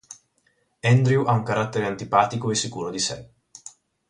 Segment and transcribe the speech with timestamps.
[0.91, 3.29] Andrew ha un carattere antipatico e sicuro di sé.